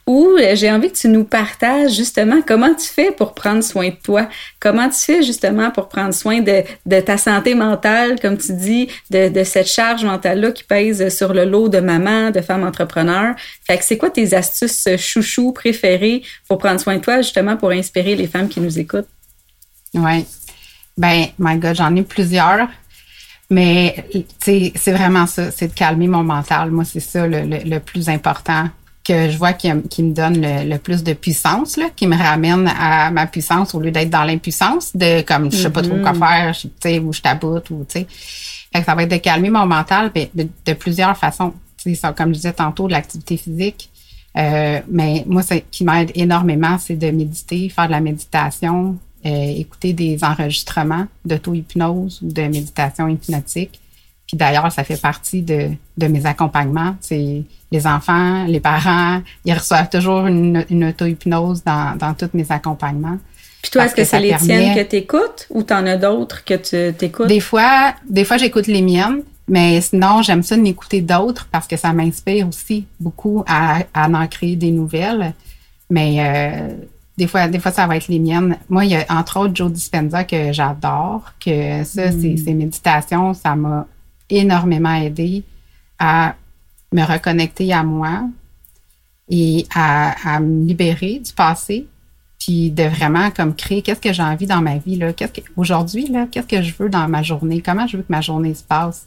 [0.06, 3.88] où euh, j'ai envie que tu nous partages justement comment tu fais pour prendre soin
[3.88, 4.28] de toi,
[4.60, 8.88] comment tu fais justement pour prendre soin de, de ta santé mentale, comme tu dis,
[9.10, 13.34] de, de cette charge mentale-là qui pèse sur le lot de maman, de femme entrepreneur.
[13.66, 15.93] Fait que c'est quoi tes astuces chouchou préférées?
[16.48, 19.08] Pour prendre soin de toi, justement pour inspirer les femmes qui nous écoutent?
[19.94, 20.26] Oui.
[20.96, 22.68] Ben, my God, j'en ai plusieurs.
[23.50, 24.04] Mais
[24.40, 26.70] c'est vraiment ça, c'est de calmer mon mental.
[26.70, 28.68] Moi, c'est ça le, le, plus important
[29.04, 32.66] que je vois qui, qui me donne le, plus de puissance, là, qui me ramène
[32.68, 36.12] à ma puissance au lieu d'être dans l'impuissance, de comme je sais pas trop quoi
[36.12, 36.18] mm-hmm.
[36.18, 38.82] faire, tu sais, ou je taboute, ou tu sais.
[38.82, 41.52] ça va être de calmer mon mental mais de, plusieurs façons.
[41.76, 43.90] Sais, comme je disais tantôt, de l'activité physique.
[44.36, 49.28] Euh, mais moi, ce qui m'aide énormément, c'est de méditer, faire de la méditation, euh,
[49.28, 53.80] écouter des enregistrements d'auto-hypnose ou de méditation hypnotique.
[54.26, 56.96] Puis d'ailleurs, ça fait partie de, de mes accompagnements.
[57.00, 62.50] C'est les enfants, les parents, ils reçoivent toujours une, une auto-hypnose dans, dans tous mes
[62.50, 63.18] accompagnements.
[63.62, 66.54] Puis toi, est-ce que, c'est les tiennes que tu écoutes ou t'en as d'autres que
[66.54, 67.28] tu t'écoutes?
[67.28, 71.76] Des fois, des fois j'écoute les miennes, mais sinon, j'aime ça d'écouter d'autres parce que
[71.76, 75.34] ça m'inspire aussi beaucoup à, à en créer des nouvelles.
[75.90, 76.74] Mais euh,
[77.16, 78.56] des fois, des fois, ça va être les miennes.
[78.68, 82.36] Moi, il y a entre autres Joe Dispenza que j'adore, que ça, mm.
[82.38, 83.86] ces méditations, ça m'a
[84.30, 85.44] énormément aidé
[85.98, 86.34] à
[86.92, 88.22] me reconnecter à moi
[89.28, 91.86] et à, me libérer du passé,
[92.38, 95.46] puis de vraiment comme créer qu'est-ce que j'ai envie dans ma vie là, qu'est-ce que
[95.56, 98.54] aujourd'hui là, qu'est-ce que je veux dans ma journée, comment je veux que ma journée
[98.54, 99.06] se passe,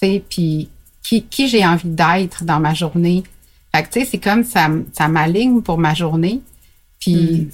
[0.00, 0.68] puis
[1.02, 3.22] qui, qui j'ai envie d'être dans ma journée.
[3.74, 6.40] Fait que tu sais, c'est comme ça, ça m'aligne pour ma journée,
[6.98, 7.50] puis mm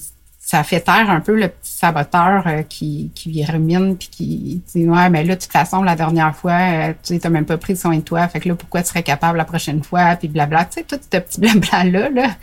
[0.52, 4.87] ça fait taire un peu le petit saboteur euh, qui, qui rumine puis qui dit
[4.87, 7.74] ouais mais là de toute façon la dernière fois euh, tu sais même pas pris
[7.74, 8.28] soin de toi.
[8.28, 10.66] Fait que là pourquoi tu serais capable la prochaine fois puis blabla.
[10.66, 12.37] Tu sais tout ce petit blabla là là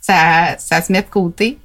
[0.00, 1.58] ça ça se met de côté.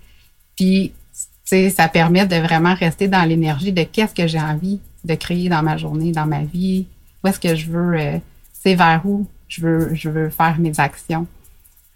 [0.58, 4.82] Puis tu sais ça permet de vraiment rester dans l'énergie de qu'est-ce que j'ai envie
[5.06, 6.88] de créer dans ma journée dans ma vie
[7.26, 8.18] où est-ce que je veux euh,
[8.54, 11.26] c'est vers où je veux je veux faire mes actions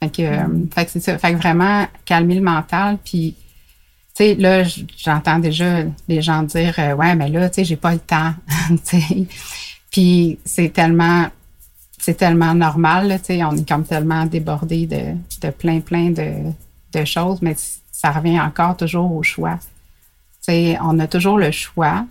[0.02, 0.70] fait que, mm.
[0.74, 3.36] fait que c'est ça fait que vraiment calmer le mental puis
[4.16, 4.64] tu sais, là,
[4.98, 8.34] j'entends déjà les gens dire, euh, ouais, mais là, tu sais, j'ai pas le temps.
[9.92, 11.28] Puis c'est tellement,
[11.98, 16.52] c'est tellement normal, tu sais, on est comme tellement débordé de, de plein, plein de,
[16.92, 17.56] de choses, mais
[17.94, 19.58] ça revient encore toujours au choix.
[19.62, 22.06] Tu sais, on a toujours le choix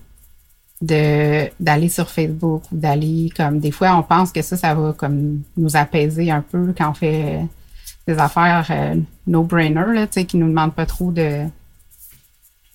[0.81, 4.93] de d'aller sur Facebook ou d'aller comme des fois on pense que ça ça va
[4.93, 7.41] comme nous apaiser un peu quand on fait
[8.07, 8.95] des affaires euh,
[9.27, 11.49] no brainer là tu sais qui nous demandent pas trop de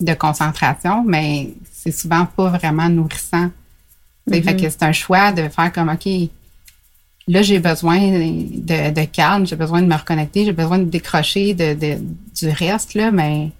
[0.03, 3.49] de concentration, mais c'est souvent pas vraiment nourrissant.
[4.29, 4.69] Fait que mm-hmm.
[4.69, 6.07] c'est un choix de faire comme OK,
[7.27, 11.73] là j'ai besoin de, calme, j'ai besoin de me reconnecter, j'ai besoin de décrocher de,
[11.73, 13.51] du reste, là, mais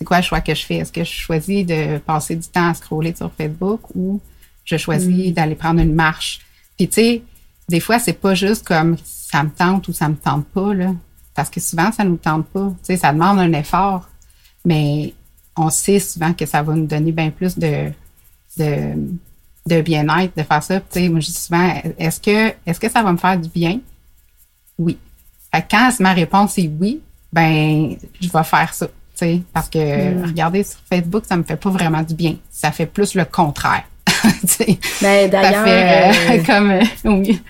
[0.00, 0.76] c'est quoi le choix que je fais?
[0.76, 4.18] Est-ce que je choisis de passer du temps à scroller sur Facebook ou
[4.64, 5.34] je choisis mm-hmm.
[5.34, 6.40] d'aller prendre une marche?
[6.78, 7.22] Puis tu sais,
[7.68, 10.94] des fois, c'est pas juste comme ça me tente ou ça me tente pas, là.
[11.34, 12.70] Parce que souvent, ça nous tente pas.
[12.78, 14.08] Tu sais, ça demande un effort.
[14.64, 15.12] Mais
[15.54, 17.92] on sait souvent que ça va nous donner bien plus de,
[18.56, 20.80] de, bien-être de faire ça.
[20.80, 23.50] Tu sais, moi, je dis souvent, est-ce que, est-ce que ça va me faire du
[23.50, 23.80] bien?
[24.78, 24.96] Oui.
[25.70, 28.88] quand ma réponse est oui, ben, je vais faire ça.
[29.52, 29.78] Parce que
[30.14, 30.24] mm.
[30.26, 32.36] regarder sur Facebook, ça me fait pas vraiment du bien.
[32.50, 33.84] Ça fait plus le contraire.
[35.02, 36.72] ben, d'ailleurs, euh, euh, comme
[37.04, 37.40] oui.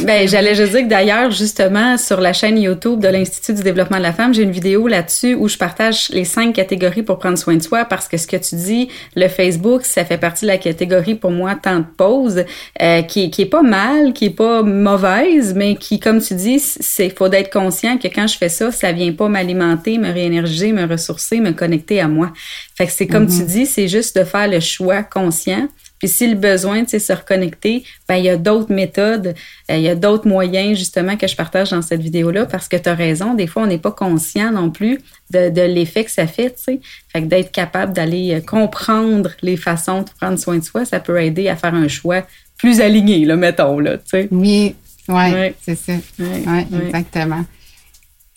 [0.00, 3.98] Ben, j'allais juste dire que d'ailleurs, justement, sur la chaîne YouTube de l'Institut du développement
[3.98, 7.38] de la femme, j'ai une vidéo là-dessus où je partage les cinq catégories pour prendre
[7.38, 10.48] soin de soi parce que ce que tu dis, le Facebook, ça fait partie de
[10.50, 12.44] la catégorie pour moi temps de pause,
[12.82, 16.58] euh, qui, qui est pas mal, qui est pas mauvaise, mais qui, comme tu dis,
[16.58, 20.72] c'est faut d'être conscient que quand je fais ça, ça vient pas m'alimenter, me réénergiser,
[20.72, 22.32] me ressourcer, me connecter à moi.
[22.74, 23.46] Fait que c'est comme tu mm-hmm.
[23.46, 25.68] dis, c'est juste de faire le choix conscient
[26.04, 29.28] puis si le besoin, de se reconnecter, ben il y a d'autres méthodes,
[29.70, 32.76] euh, il y a d'autres moyens justement que je partage dans cette vidéo-là parce que
[32.76, 36.10] tu as raison, des fois on n'est pas conscient non plus de, de l'effet que
[36.10, 36.80] ça fait, tu sais.
[37.10, 41.00] Fait que d'être capable d'aller euh, comprendre les façons de prendre soin de soi, ça
[41.00, 42.22] peut aider à faire un choix
[42.58, 44.28] plus aligné, là, mettons, là, tu sais.
[44.30, 44.74] Oui,
[45.08, 45.94] ouais, c'est ça.
[46.18, 47.46] Ouais, exactement.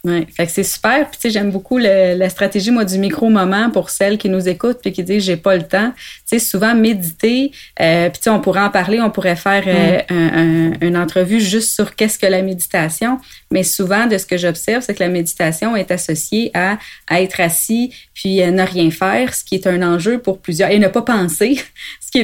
[0.07, 1.09] Oui, fait que c'est super.
[1.09, 4.47] Puis tu sais, j'aime beaucoup la stratégie moi du micro moment pour celles qui nous
[4.47, 5.91] écoutent puis qui disent j'ai pas le temps.
[5.97, 7.51] Tu sais, souvent méditer.
[7.81, 11.73] Euh, puis tu sais, on pourrait en parler, on pourrait faire euh, une entrevue juste
[11.73, 13.19] sur qu'est-ce que la méditation.
[13.51, 16.77] Mais souvent, de ce que j'observe, c'est que la méditation est associée à,
[17.11, 20.79] être assis puis euh, ne rien faire, ce qui est un enjeu pour plusieurs et
[20.79, 21.59] ne pas penser,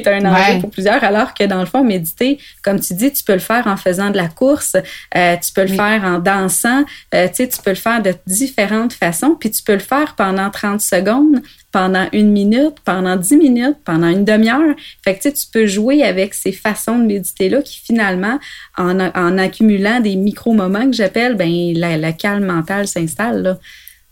[0.01, 1.03] qui est un enjeu pour plusieurs.
[1.03, 4.09] Alors que dans le fond, méditer, comme tu dis, tu peux le faire en faisant
[4.09, 4.75] de la course,
[5.13, 9.35] tu peux le faire en dansant, tu sais, tu peux le faire de différentes façon,
[9.39, 14.07] puis tu peux le faire pendant 30 secondes, pendant une minute, pendant 10 minutes, pendant
[14.07, 14.75] une demi-heure.
[15.03, 18.39] Fait que tu peux jouer avec ces façons de méditer-là qui finalement,
[18.77, 23.57] en, en accumulant des micro-moments que j'appelle, ben la, calme mentale s'installe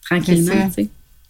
[0.03, 0.69] tranquillement.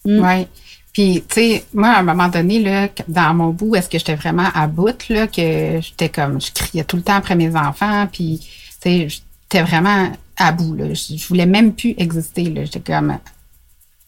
[0.06, 0.20] Mm.
[0.20, 0.48] Oui.
[0.94, 4.16] Puis, tu sais, moi, à un moment donné, là, dans mon bout, est-ce que j'étais
[4.16, 8.08] vraiment à bout, là, que j'étais comme, je criais tout le temps après mes enfants,
[8.12, 8.48] puis, tu
[8.82, 10.76] sais, j'étais vraiment à bout.
[10.76, 10.94] Là.
[10.94, 12.46] Je, voulais même plus exister.
[12.46, 12.66] Là.
[12.66, 13.18] J'étais comme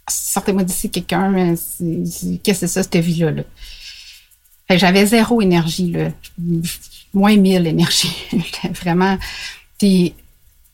[0.10, 3.32] sortez-moi d'ici quelqu'un, qu'est-ce que c'est ça, cette vie-là?
[3.32, 3.44] Là?
[4.70, 6.10] j'avais zéro énergie, là.
[7.14, 8.14] moins mille énergie.
[8.72, 9.18] vraiment.
[9.78, 10.14] Puis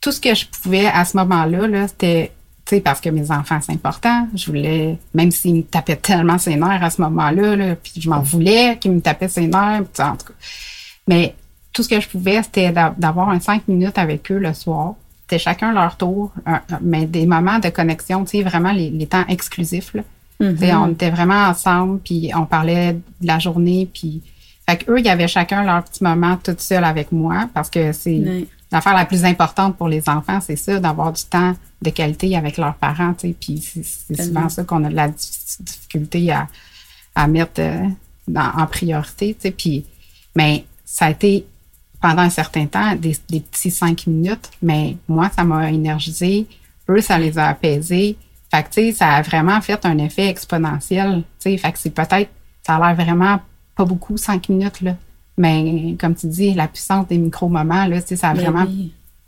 [0.02, 2.32] tout ce que je pouvais à ce moment-là, -là, c'était
[2.84, 4.28] parce que mes enfants, c'est important.
[4.36, 8.10] Je voulais, même s'ils me tapaient tellement ses nerfs à ce moment-là, là, puis je
[8.10, 10.34] m'en voulais qu'ils me tapaient ses nerfs, en tout cas.
[11.08, 11.36] Mais
[11.74, 15.40] tout ce que je pouvais, c'était d'avoir un cinq minutes avec eux le soir, c'était
[15.40, 16.32] chacun leur tour,
[16.82, 19.94] mais des moments de connexion, tu sais, vraiment les, temps exclusifs.
[19.94, 20.04] Là.
[20.42, 20.78] Mm-hmm.
[20.78, 24.22] On était vraiment ensemble, puis on parlait de la journée, puis
[24.68, 27.70] fait que eux, il y avait chacun leur petit moment tout seul avec moi, parce
[27.70, 31.90] que c'est l'affaire la plus importante pour les enfants, c'est ça, d'avoir du temps de
[31.90, 36.32] qualité avec leurs parents, tu sais, puis c'est souvent ça qu'on a de la difficulté
[36.32, 36.48] à,
[37.16, 37.88] à mettre euh,
[38.36, 39.86] en priorité, tu sais, puis
[40.36, 41.46] mais ça a été
[42.02, 46.48] pendant un certain temps, des, petits cinq minutes, mais moi, ça m'a énergisé.
[46.88, 48.18] Eux, ça les a apaisés.
[48.52, 51.24] Fait que, tu sais, ça a vraiment fait un effet exponentiel.
[51.40, 52.30] Tu sais, fait que c'est peut-être,
[52.66, 53.40] ça a l'air vraiment
[53.76, 54.96] pas beaucoup, cinq minutes, là.
[55.40, 58.68] Mais comme tu dis, la puissance des micro-moments, là, ça a ben vraiment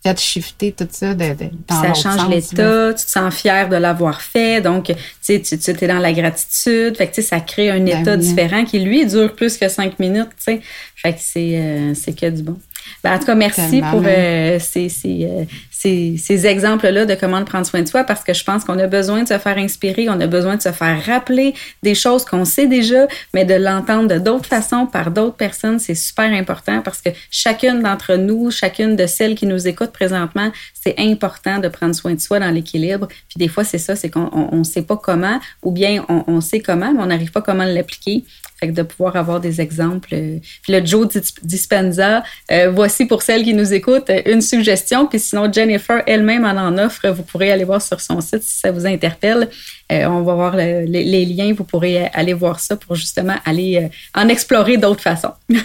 [0.03, 3.77] fait shifter tout ça de, de dans Ça change l'état, tu te sens fier de
[3.77, 7.39] l'avoir fait, donc tu sais, tu, es dans la gratitude, fait que tu sais, ça
[7.39, 10.61] crée un ben état différent qui lui dure plus que cinq minutes, tu sais,
[10.95, 12.57] fait que c'est euh, c'est que du bon.
[13.03, 15.45] Ben, en tout cas, merci pour euh, ces, ces, euh,
[15.81, 18.85] ces, ces exemples-là de comment prendre soin de soi parce que je pense qu'on a
[18.85, 22.45] besoin de se faire inspirer, on a besoin de se faire rappeler des choses qu'on
[22.45, 27.01] sait déjà, mais de l'entendre de d'autres façons par d'autres personnes, c'est super important parce
[27.01, 30.51] que chacune d'entre nous, chacune de celles qui nous écoutent présentement,
[30.83, 33.07] c'est important de prendre soin de soi dans l'équilibre.
[33.07, 36.41] Puis des fois, c'est ça, c'est qu'on ne sait pas comment ou bien on, on
[36.41, 38.23] sait comment, mais on n'arrive pas comment l'appliquer.
[38.61, 40.13] De pouvoir avoir des exemples.
[40.13, 41.07] Euh, puis le Joe
[41.41, 45.07] Dispenza, euh, voici pour celles qui nous écoutent une suggestion.
[45.07, 47.09] Puis sinon, Jennifer elle-même en en offre.
[47.09, 49.49] Vous pourrez aller voir sur son site si ça vous interpelle.
[49.91, 51.53] Euh, on va voir les, liens.
[51.57, 55.33] Vous pourrez aller voir ça pour justement aller en explorer d'autres façons.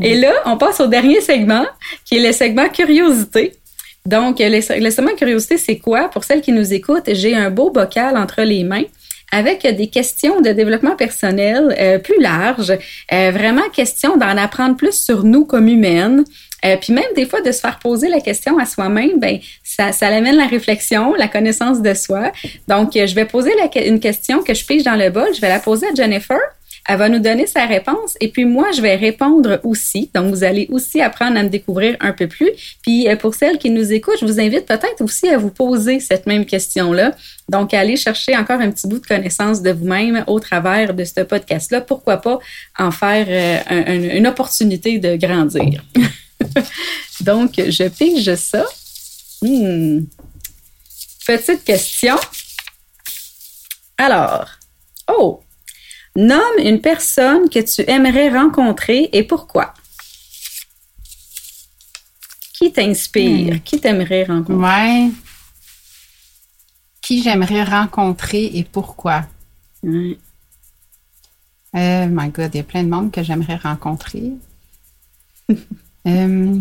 [0.00, 1.66] Et là, on passe au dernier segment,
[2.04, 3.54] qui est le segment curiosité.
[4.06, 6.08] Donc, le segment curiosité, c'est quoi?
[6.08, 8.84] Pour celles qui nous écoutent, j'ai un beau bocal entre les mains
[9.34, 12.72] avec des questions de développement personnel euh, plus larges,
[13.12, 16.24] euh, vraiment question d'en apprendre plus sur nous comme humaines.
[16.64, 19.90] Euh, puis même des fois de se faire poser la question à soi-même, ben ça,
[19.90, 22.30] ça amène la réflexion, la connaissance de soi.
[22.68, 23.50] Donc je vais poser
[23.84, 26.38] une question que je pige dans le bol, je vais la poser à Jennifer.
[26.86, 30.10] Elle va nous donner sa réponse et puis moi, je vais répondre aussi.
[30.14, 32.50] Donc, vous allez aussi apprendre à me découvrir un peu plus.
[32.82, 35.98] Puis, euh, pour celles qui nous écoutent, je vous invite peut-être aussi à vous poser
[36.00, 37.12] cette même question-là.
[37.48, 41.22] Donc, allez chercher encore un petit bout de connaissance de vous-même au travers de ce
[41.22, 41.80] podcast-là.
[41.80, 42.38] Pourquoi pas
[42.78, 43.26] en faire
[43.70, 45.82] euh, une opportunité de grandir?
[47.20, 48.64] Donc, je pige ça.
[49.40, 50.00] Hmm.
[51.26, 52.16] Petite question.
[53.96, 54.48] Alors,
[55.08, 55.43] oh,
[56.16, 59.74] nomme une personne que tu aimerais rencontrer et pourquoi.
[62.54, 63.62] Qui t'inspire?
[63.62, 64.54] Qui t'aimerais rencontrer?
[64.54, 65.10] Ouais.
[67.02, 69.26] Qui j'aimerais rencontrer et pourquoi?
[69.82, 70.18] Ouais.
[71.74, 74.32] Euh, my God, il y a plein de monde que j'aimerais rencontrer.
[76.06, 76.60] Euh,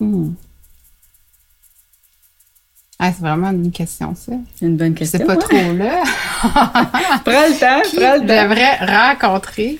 [0.00, 0.34] hmm.
[2.98, 4.32] Ah, c'est vraiment une question, ça.
[4.54, 5.18] C'est une bonne question.
[5.18, 5.38] C'est pas ouais.
[5.40, 6.02] trop là.
[7.24, 8.26] Prends le temps, Qui prends le temps.
[8.26, 9.78] devrait rencontrer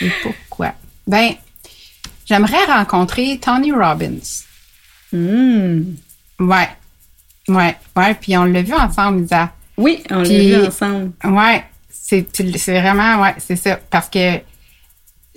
[0.00, 0.74] et pourquoi?
[1.06, 1.30] Ben,
[2.26, 4.44] j'aimerais rencontrer Tony Robbins.
[5.12, 5.94] Hmm.
[6.38, 6.68] Ouais.
[7.48, 8.14] Ouais, ouais.
[8.20, 9.52] Puis on l'a vu ensemble, Lisa.
[9.76, 11.12] Oui, on l'a vu ensemble.
[11.24, 13.76] Ouais, c'est c'est vraiment, ouais, c'est ça.
[13.90, 14.40] Parce que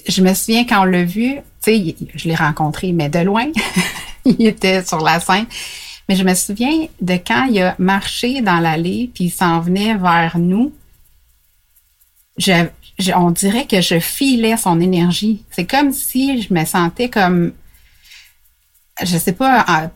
[0.07, 3.45] je me souviens quand on l'a vu, tu sais, je l'ai rencontré, mais de loin.
[4.25, 5.45] il était sur la scène.
[6.11, 9.95] Mais je me souviens de quand il a marché dans l'allée, puis il s'en venait
[9.95, 10.73] vers nous.
[12.37, 12.65] Je,
[12.99, 15.45] je- on dirait que je filais son énergie.
[15.51, 17.53] C'est comme si je me sentais comme,
[19.01, 19.89] je sais pas, en-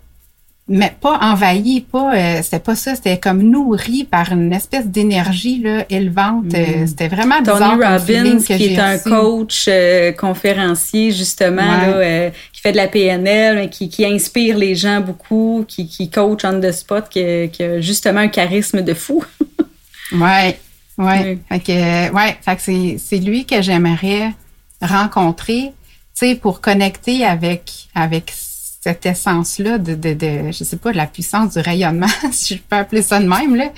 [0.69, 5.59] mais pas envahi, pas, euh, c'était pas ça, c'était comme nourri par une espèce d'énergie
[5.61, 6.45] là, élevante.
[6.55, 11.61] Euh, c'était vraiment bizarre Tony feeling Robbins, que qui est un coach euh, conférencier, justement,
[11.61, 11.87] Ouais.
[11.87, 12.29] là, euh,
[12.65, 16.71] fait de la PNL, qui, qui inspire les gens beaucoup, qui, qui coach on the
[16.71, 19.23] spot, qui, qui a justement un charisme de fou.
[20.11, 20.59] Ouais,
[20.99, 21.21] ouais.
[21.25, 21.39] Oui.
[21.49, 24.33] Fait que, ouais, fait que c'est, c'est lui que j'aimerais
[24.81, 25.73] rencontrer,
[26.17, 30.97] tu sais, pour connecter avec, avec cette essence-là de, de, de, je sais pas, de
[30.97, 33.71] la puissance du rayonnement, si je peux appeler ça de même, là.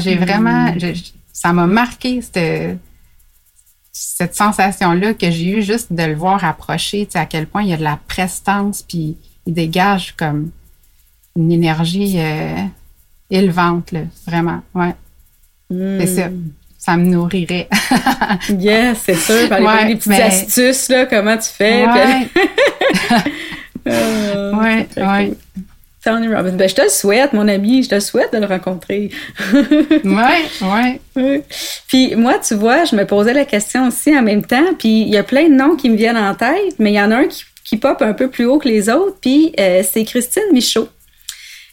[0.00, 1.02] J'ai vraiment, je- je-
[1.34, 2.78] ça m'a marqué, cette,
[3.92, 7.62] cette sensation-là que j'ai eue juste de le voir approcher, tu sais, à quel point
[7.62, 10.50] il y a de la prestance, puis il dégage comme
[11.36, 12.56] une énergie euh,
[13.30, 14.94] élevante, là, vraiment, ouais.
[15.70, 16.28] C'est ça.
[16.78, 17.68] Ça me nourrirait.
[18.48, 19.48] Yes, c'est sûr.
[19.48, 21.86] Par Ouais, des petites mais- astuces, là, comment tu fais.
[21.86, 22.42] ouais, puis-
[23.88, 25.26] Euh, ouais, ouais.
[25.28, 25.62] cool.
[26.08, 26.52] Tony Robbins.
[26.52, 29.10] Ben, je te le souhaite, mon ami, je te le souhaite de le rencontrer.
[29.52, 31.00] ouais, ouais.
[31.16, 31.42] Oui.
[31.86, 35.08] Puis moi, tu vois, je me posais la question aussi en même temps, puis il
[35.08, 37.16] y a plein de noms qui me viennent en tête, mais il y en a
[37.16, 40.44] un qui, qui pop un peu plus haut que les autres, puis euh, c'est Christine
[40.50, 40.88] Michaud.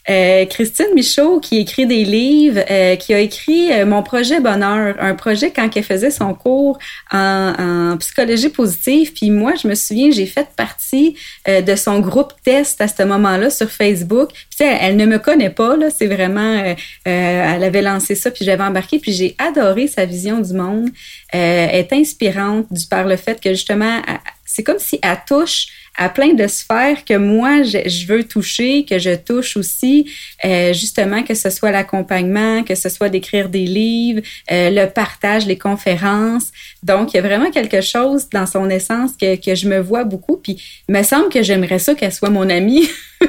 [0.08, 4.94] Euh, Christine Michaud qui écrit des livres, euh, qui a écrit euh, Mon projet bonheur,
[5.00, 6.78] un projet quand elle faisait son cours
[7.10, 7.52] en,
[7.92, 9.12] en psychologie positive.
[9.14, 11.16] Puis moi, je me souviens, j'ai fait partie
[11.48, 14.30] euh, de son groupe test à ce moment-là sur Facebook.
[14.32, 16.74] Puis sais, elle ne me connaît pas, là, c'est vraiment, euh,
[17.08, 20.88] euh, elle avait lancé ça, puis j'avais embarqué, puis j'ai adoré sa vision du monde.
[21.30, 25.66] Elle est inspirante du par le fait que justement, elle- c'est comme si elle touche
[25.96, 30.10] à plein de sphères que moi, je, je veux toucher, que je touche aussi,
[30.44, 35.46] euh, justement, que ce soit l'accompagnement, que ce soit d'écrire des livres, euh, le partage,
[35.46, 36.52] les conférences.
[36.82, 40.04] Donc, il y a vraiment quelque chose dans son essence que, que je me vois
[40.04, 40.36] beaucoup.
[40.36, 42.88] Puis, il me semble que j'aimerais ça qu'elle soit mon amie.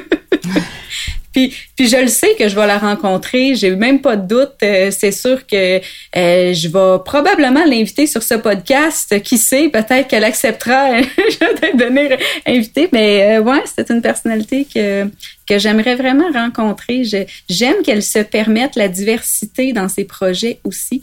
[1.38, 4.54] Puis, je le sais que je vais la rencontrer, j'ai même pas de doute.
[4.64, 9.22] Euh, c'est sûr que euh, je vais probablement l'inviter sur ce podcast.
[9.22, 12.90] Qui sait, peut-être qu'elle acceptera de devenir invitée.
[12.92, 15.06] Mais euh, ouais, c'est une personnalité que
[15.48, 17.04] que j'aimerais vraiment rencontrer.
[17.48, 21.02] J'aime qu'elle se permette la diversité dans ses projets aussi.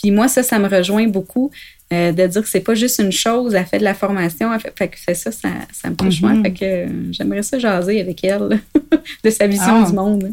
[0.00, 1.50] Puis moi, ça, ça me rejoint beaucoup.
[1.92, 4.60] Euh, de dire que c'est pas juste une chose, elle fait de la formation, elle
[4.60, 6.42] fait, fait, que fait ça, ça, ça me touche moins.
[6.42, 8.60] Fait que euh, j'aimerais ça jaser avec elle
[9.24, 9.88] de sa vision Ah.
[9.88, 10.32] du monde.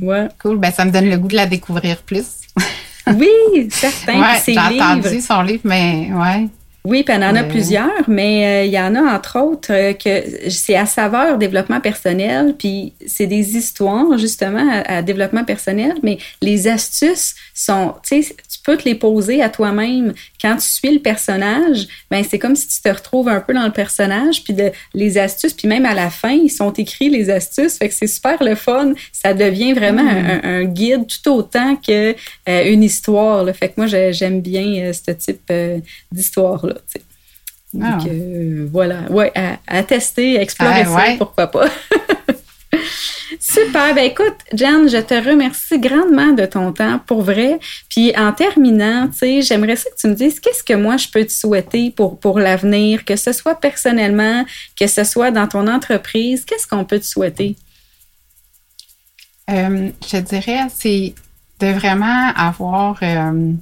[0.00, 0.28] Ouais.
[0.40, 0.58] Cool.
[0.58, 2.24] Ben, ça me donne le goût de la découvrir plus.
[3.14, 3.28] Oui,
[3.70, 4.20] certain.
[4.20, 4.82] ouais, j'ai livres.
[4.84, 6.48] entendu son livre, mais ouais.
[6.84, 7.48] Oui, puis elle en a Ouais.
[7.48, 11.80] plusieurs, mais euh, il y en a entre autres euh, que c'est à saveur développement
[11.80, 18.22] personnel, puis c'est des histoires justement à, à développement personnel, mais les astuces sont, tu
[18.24, 21.86] sais, tu peux te les poser à toi-même quand tu suis le personnage.
[22.10, 25.18] Ben c'est comme si tu te retrouves un peu dans le personnage, puis de, les
[25.18, 28.42] astuces, puis même à la fin ils sont écrits les astuces, fait que c'est super
[28.42, 28.92] le fun.
[29.12, 32.10] Ça devient vraiment un, un guide tout autant que
[32.48, 33.44] euh, une histoire.
[33.44, 33.52] Là.
[33.52, 35.52] Fait que moi j'ai- j'aime bien ce type
[36.10, 36.80] d'histoire là.
[36.86, 37.02] sais.
[37.82, 37.96] Ah.
[37.96, 41.16] Donc, euh, voilà, ouais, à, à tester, à explorer Ah, ça, ouais.
[41.16, 41.68] pourquoi pas.
[43.40, 43.94] Super.
[43.94, 47.58] Ben écoute, Jen, je te remercie grandement de ton temps, pour vrai.
[47.88, 51.08] Puis en terminant, tu sais, j'aimerais ça que tu me dises qu'est-ce que moi je
[51.08, 54.44] peux te souhaiter pour pour l'avenir, que ce soit personnellement,
[54.78, 57.56] que ce soit dans ton entreprise, qu'est-ce qu'on peut te souhaiter?
[59.50, 61.14] Euh, je dirais, c'est
[61.60, 63.52] de vraiment avoir euh,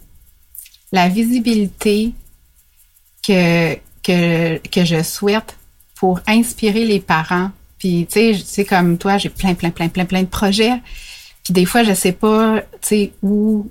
[0.93, 2.13] la visibilité
[3.27, 5.57] que, que, que je souhaite
[5.97, 7.51] pour inspirer les parents.
[7.79, 10.81] Puis, tu sais, comme toi, j'ai plein, plein, plein, plein, plein de projets.
[11.45, 13.69] Puis des fois, je sais pas, tu sais, où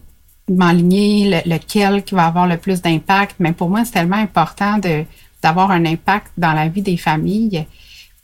[0.47, 3.35] m'enligner, lequel qui va avoir le plus d'impact.
[3.39, 4.79] Mais pour moi, c'est tellement important
[5.41, 7.65] d'avoir un impact dans la vie des familles.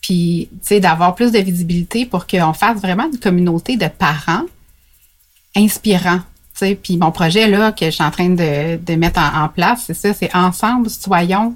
[0.01, 4.45] Puis, tu sais, d'avoir plus de visibilité pour qu'on fasse vraiment une communauté de parents
[5.55, 6.21] inspirants.
[6.55, 9.83] Sais, puis mon projet là que je suis en train de, de mettre en, place,
[9.87, 11.53] c'est ça, c'est ensemble soyons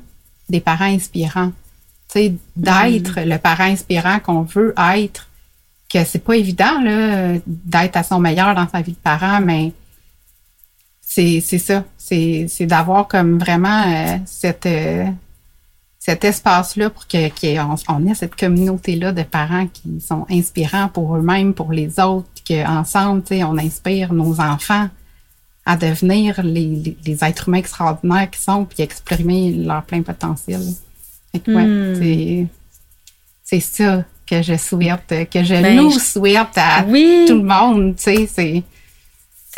[0.49, 1.53] des parents inspirants.
[2.09, 3.29] Tu sais, d'être mm.
[3.29, 5.27] le parent inspirant qu'on veut être.
[5.91, 9.71] Que c'est pas évident là d'être à son meilleur dans sa vie de parent, mais
[11.01, 15.05] c'est c'est ça, c'est c'est d'avoir comme vraiment euh, cette euh,
[15.97, 21.15] cet espace-là pour que qu'on on ait cette communauté-là de parents qui sont inspirants pour
[21.15, 24.89] eux-mêmes, pour les autres, qu'ensemble, on inspire nos enfants
[25.65, 30.61] à devenir les, les, êtres humains extraordinaires qu'ils sont puis exprimer leur plein potentiel.
[31.45, 32.47] Hmm.
[33.43, 38.03] c'est ça que je souhaite, que je ben, nous souhaite à tout le monde, tu
[38.03, 38.63] sais, c'est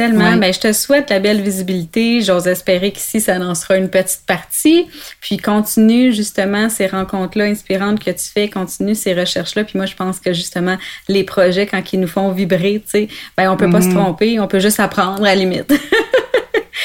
[0.01, 0.35] Tellement.
[0.37, 2.21] Ben, je te souhaite la belle visibilité.
[2.21, 4.87] J'ose espérer qu'ici, ça en sera une petite partie.
[5.21, 9.63] Puis continue justement ces rencontres-là inspirantes que tu fais, continue ces recherches-là.
[9.63, 10.77] Puis moi, je pense que justement,
[11.07, 13.93] les projets, quand ils nous font vibrer, tu sais, ben, on peut pas se mm-hmm.
[13.93, 15.71] tromper, on peut juste apprendre à la limite.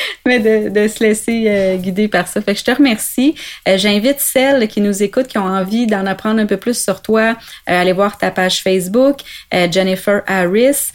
[0.26, 2.40] mais de, se laisser euh, guider par ça.
[2.40, 3.34] Fait que je te remercie.
[3.68, 7.02] Euh, j'invite celles qui nous écoutent, qui ont envie d'en apprendre un peu plus sur
[7.02, 7.36] toi,
[7.68, 9.20] euh, aller voir ta page Facebook,
[9.52, 10.90] Jennifer Harris.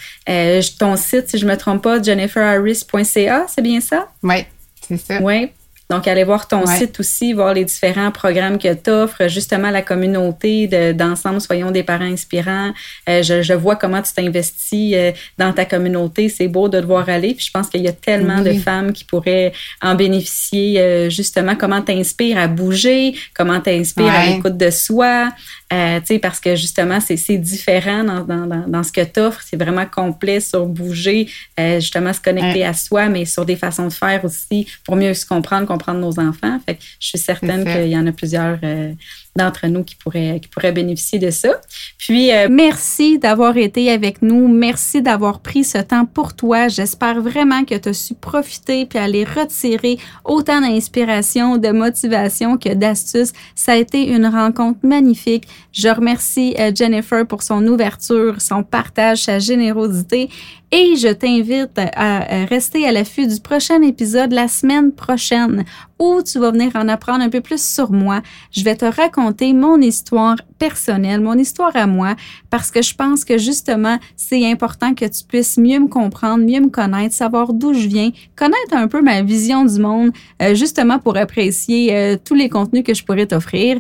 [0.80, 4.10] ton site, si je me trompe pas, jenniferharris.ca, c'est bien ça?
[4.24, 4.46] Oui,
[4.88, 5.20] c'est ça.
[5.22, 5.52] Oui.
[5.92, 9.82] Donc, allez voir ton site aussi, voir les différents programmes que tu offres, justement la
[9.82, 12.72] communauté d'ensemble, soyons des parents inspirants.
[13.10, 16.30] Euh, je, vois comment tu t'investis euh, dans ta communauté.
[16.30, 17.34] C'est beau de te voir aller.
[17.34, 21.58] Puis je pense qu'il y a tellement de femmes qui pourraient en bénéficier, euh, justement,
[21.58, 25.30] comment t'inspires à bouger, comment t'inspires à l'écoute de soi,
[25.70, 29.42] parce que justement, c'est différent dans, dans, dans, ce que tu offres.
[29.46, 31.28] C'est vraiment complet sur bouger,
[31.58, 35.26] justement se connecter à soi, mais sur des façons de faire aussi pour mieux se
[35.26, 36.60] comprendre, comprendre nos enfants.
[36.66, 38.94] Fait que je suis certaine qu'il y en a plusieurs euh,
[39.36, 41.50] d'entre nous qui pourraient, qui pourraient bénéficier de ça.
[41.98, 44.48] Puis, euh, merci d'avoir été avec nous.
[44.48, 46.68] Merci d'avoir pris ce temps pour toi.
[46.68, 52.74] J'espère vraiment que tu as su profiter puis aller retirer autant d'inspiration, de motivation que
[52.74, 53.32] d'astuces.
[53.56, 55.48] Ça a été une rencontre magnifique.
[55.72, 60.30] Je remercie euh, Jennifer pour son ouverture, son partage, sa générosité
[60.74, 65.66] et je t'invite à rester à l'affût du prochain épisode la semaine prochaine
[66.02, 68.22] où tu vas venir en apprendre un peu plus sur moi.
[68.52, 72.16] Je vais te raconter mon histoire personnelle, mon histoire à moi,
[72.50, 76.60] parce que je pense que justement, c'est important que tu puisses mieux me comprendre, mieux
[76.60, 80.98] me connaître, savoir d'où je viens, connaître un peu ma vision du monde, euh, justement
[80.98, 83.80] pour apprécier euh, tous les contenus que je pourrais t'offrir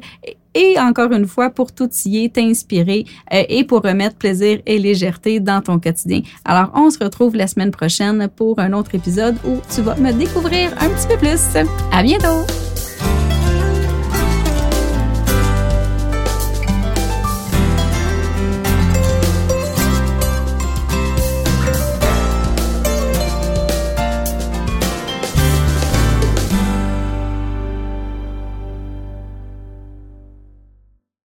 [0.53, 5.61] et encore une fois pour t'outiller, t'inspirer euh, et pour remettre plaisir et légèreté dans
[5.61, 6.21] ton quotidien.
[6.45, 10.11] Alors, on se retrouve la semaine prochaine pour un autre épisode où tu vas me
[10.11, 11.55] découvrir un petit peu plus.
[11.91, 12.70] À bientôt!